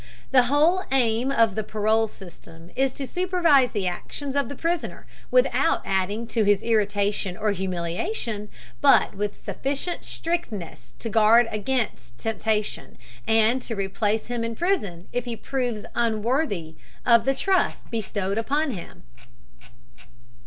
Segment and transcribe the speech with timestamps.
[0.31, 5.05] The whole aim of the parole system is to supervise the actions of the prisoner,
[5.29, 8.49] without adding to his irritation or humiliation,
[8.81, 15.07] but with sufficient strictness to guard him against temptation and to replace him in prison
[15.13, 19.03] if he proves unworthy of the trust bestowed upon him.